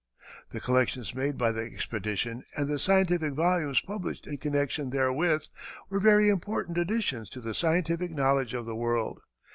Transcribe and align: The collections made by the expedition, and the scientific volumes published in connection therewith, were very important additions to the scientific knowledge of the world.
The 0.49 0.59
collections 0.59 1.13
made 1.13 1.37
by 1.37 1.51
the 1.51 1.61
expedition, 1.61 2.43
and 2.57 2.67
the 2.67 2.79
scientific 2.79 3.33
volumes 3.33 3.81
published 3.81 4.25
in 4.25 4.39
connection 4.39 4.89
therewith, 4.89 5.45
were 5.91 5.99
very 5.99 6.27
important 6.27 6.79
additions 6.79 7.29
to 7.29 7.39
the 7.39 7.53
scientific 7.53 8.09
knowledge 8.09 8.55
of 8.55 8.65
the 8.65 8.75
world. 8.75 9.19